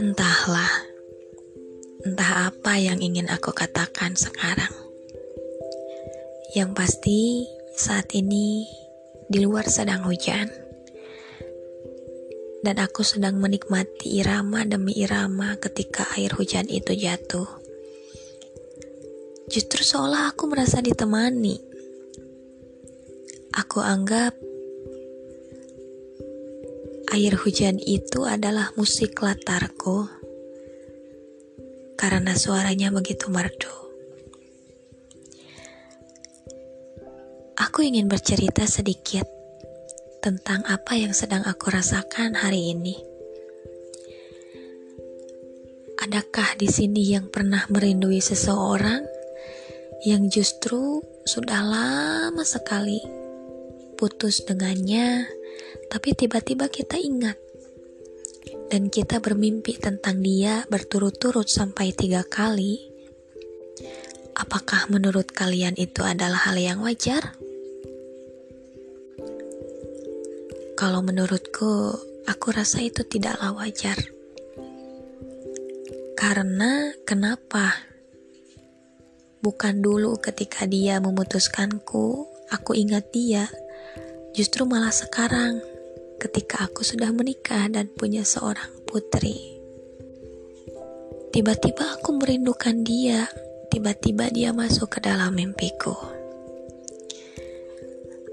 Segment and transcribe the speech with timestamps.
[0.00, 0.72] Entahlah,
[2.08, 4.72] entah apa yang ingin aku katakan sekarang.
[6.56, 7.44] Yang pasti,
[7.76, 8.64] saat ini
[9.28, 10.48] di luar sedang hujan,
[12.64, 17.60] dan aku sedang menikmati irama demi irama ketika air hujan itu jatuh.
[19.52, 21.65] Justru seolah aku merasa ditemani.
[23.56, 24.36] Aku anggap
[27.16, 30.04] Air hujan itu adalah musik latarku
[31.96, 33.72] karena suaranya begitu merdu.
[37.56, 39.24] Aku ingin bercerita sedikit
[40.20, 43.00] tentang apa yang sedang aku rasakan hari ini.
[46.04, 49.08] Adakah di sini yang pernah merindui seseorang
[50.04, 53.25] yang justru sudah lama sekali
[53.96, 55.26] putus dengannya?
[55.86, 57.38] tapi tiba-tiba kita ingat
[58.66, 62.82] dan kita bermimpi tentang dia berturut-turut sampai tiga kali,
[64.34, 67.38] apakah menurut kalian itu adalah hal yang wajar?
[70.76, 71.94] Kalau menurutku,
[72.26, 73.96] aku rasa itu tidaklah wajar.
[76.18, 77.70] Karena kenapa?
[79.40, 83.46] Bukan dulu ketika dia memutuskanku, aku ingat dia.
[84.36, 85.64] Justru malah sekarang
[86.20, 89.56] ketika aku sudah menikah dan punya seorang putri.
[91.32, 93.24] Tiba-tiba aku merindukan dia,
[93.72, 95.96] tiba-tiba dia masuk ke dalam mimpiku.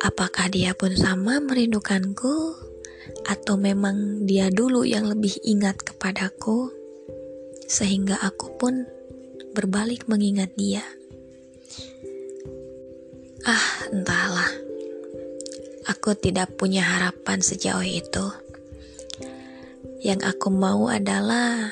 [0.00, 2.56] Apakah dia pun sama merindukanku,
[3.28, 6.72] atau memang dia dulu yang lebih ingat kepadaku,
[7.68, 8.88] sehingga aku pun
[9.52, 10.80] berbalik mengingat dia?
[13.44, 14.69] Ah, entahlah.
[16.10, 18.26] Aku tidak punya harapan sejauh itu.
[20.02, 21.70] Yang aku mau adalah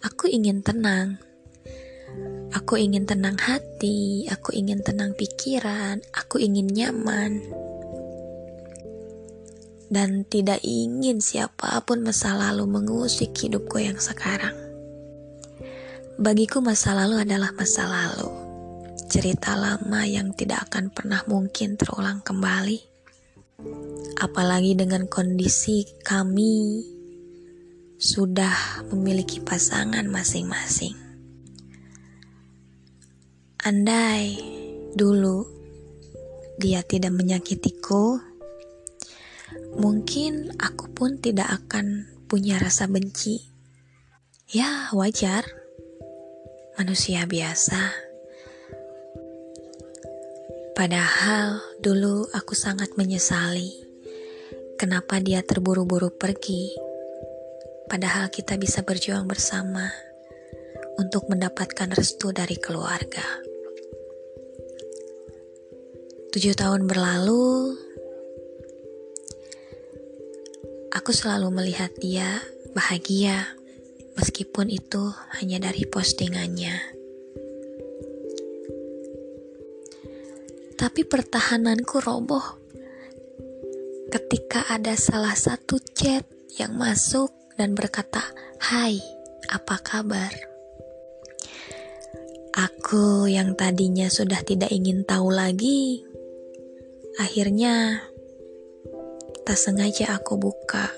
[0.00, 1.20] aku ingin tenang.
[2.56, 7.44] Aku ingin tenang hati, aku ingin tenang pikiran, aku ingin nyaman.
[9.92, 14.56] Dan tidak ingin siapa pun masa lalu mengusik hidupku yang sekarang.
[16.16, 18.32] Bagiku masa lalu adalah masa lalu.
[19.12, 22.96] Cerita lama yang tidak akan pernah mungkin terulang kembali
[24.18, 26.86] Apalagi dengan kondisi kami
[27.98, 30.94] sudah memiliki pasangan masing-masing.
[33.62, 34.38] Andai
[34.94, 35.42] dulu
[36.58, 38.22] dia tidak menyakitiku,
[39.74, 43.42] mungkin aku pun tidak akan punya rasa benci.
[44.50, 45.42] Ya, wajar.
[46.78, 48.07] Manusia biasa.
[50.78, 53.82] Padahal dulu aku sangat menyesali
[54.78, 56.70] kenapa dia terburu-buru pergi.
[57.90, 59.90] Padahal kita bisa berjuang bersama
[61.02, 63.26] untuk mendapatkan restu dari keluarga.
[66.30, 67.74] Tujuh tahun berlalu,
[70.94, 72.38] aku selalu melihat dia
[72.70, 73.50] bahagia,
[74.14, 75.10] meskipun itu
[75.42, 76.97] hanya dari postingannya.
[80.88, 82.40] Tapi pertahananku roboh
[84.08, 86.24] ketika ada salah satu chat
[86.56, 87.28] yang masuk
[87.60, 88.24] dan berkata,
[88.56, 88.96] "Hai,
[89.52, 90.32] apa kabar?"
[92.56, 96.08] Aku yang tadinya sudah tidak ingin tahu lagi,
[97.20, 98.08] akhirnya
[99.44, 100.88] tak sengaja aku buka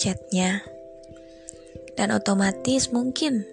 [0.00, 0.64] chatnya,
[2.00, 3.44] dan otomatis mungkin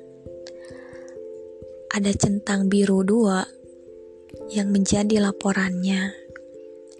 [1.91, 3.58] ada centang biru dua
[4.49, 6.13] yang menjadi laporannya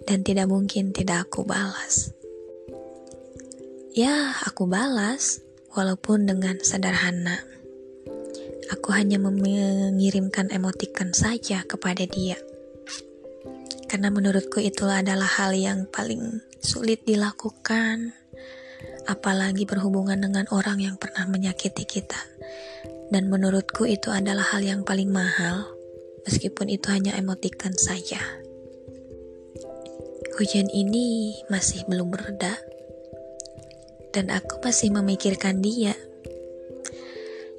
[0.06, 2.14] dan tidak mungkin tidak aku balas.
[3.90, 5.42] Ya, aku balas
[5.74, 7.42] walaupun dengan sederhana.
[8.70, 12.38] Aku hanya mengirimkan emoticon saja kepada dia.
[13.90, 18.14] Karena menurutku itu adalah hal yang paling sulit dilakukan,
[19.10, 22.20] apalagi berhubungan dengan orang yang pernah menyakiti kita.
[23.10, 25.79] Dan menurutku itu adalah hal yang paling mahal
[26.24, 28.20] meskipun itu hanya emotikan saja.
[30.40, 32.56] Hujan ini masih belum bereda,
[34.10, 35.92] dan aku masih memikirkan dia.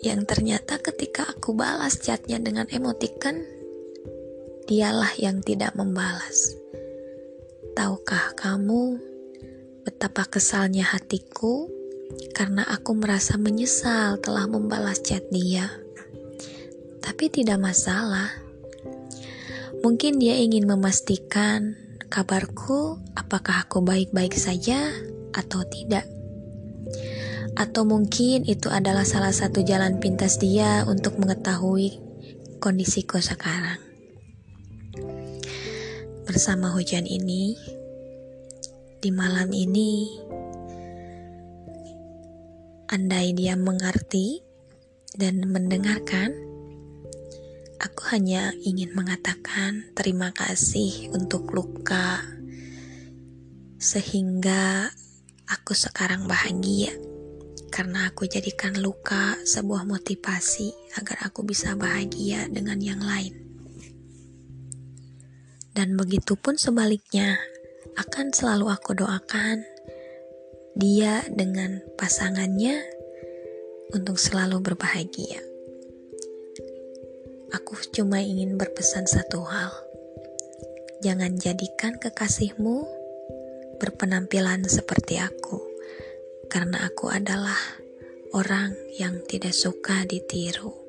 [0.02, 3.38] Yang ternyata ketika aku balas chatnya dengan emotikan,
[4.66, 6.57] dialah yang tidak membalas.
[7.78, 8.98] Tahukah kamu
[9.86, 11.69] betapa kesalnya hatiku
[12.34, 15.69] karena aku merasa menyesal telah membalas chat dia?
[17.02, 18.42] Tapi tidak masalah
[19.81, 21.74] Mungkin dia ingin memastikan
[22.06, 24.94] kabarku, apakah aku baik-baik saja
[25.33, 26.06] atau tidak.
[27.57, 31.98] Atau mungkin itu adalah salah satu jalan pintas dia untuk mengetahui
[32.62, 33.81] kondisiku sekarang.
[36.30, 37.57] Bersama hujan ini,
[39.01, 40.13] di malam ini,
[42.86, 44.45] andai dia mengerti
[45.18, 46.50] dan mendengarkan,
[47.81, 52.22] aku hanya ingin mengatakan terima kasih untuk luka,
[53.81, 54.94] sehingga
[55.50, 56.94] aku sekarang bahagia
[57.74, 63.33] karena aku jadikan luka sebuah motivasi agar aku bisa bahagia dengan yang lain.
[65.74, 67.39] Dan begitu pun sebaliknya,
[67.98, 69.63] akan selalu aku doakan
[70.78, 72.80] dia dengan pasangannya
[73.95, 75.50] untuk selalu berbahagia.
[77.51, 79.71] Aku cuma ingin berpesan satu hal.
[81.03, 82.88] Jangan jadikan kekasihmu
[83.77, 85.59] berpenampilan seperti aku,
[86.48, 87.59] karena aku adalah
[88.31, 90.81] orang yang tidak suka ditiru.